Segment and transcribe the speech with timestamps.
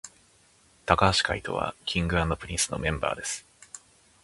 [0.87, 3.45] 髙橋海人は King & Prince のメンバーです